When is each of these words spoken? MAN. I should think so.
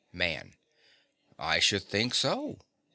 MAN. 0.11 0.55
I 1.37 1.59
should 1.59 1.83
think 1.83 2.15
so. 2.15 2.57